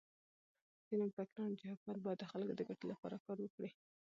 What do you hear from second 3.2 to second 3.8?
کار وکړي.